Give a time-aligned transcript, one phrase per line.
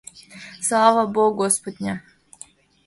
[0.67, 1.93] «Слава бо Господня».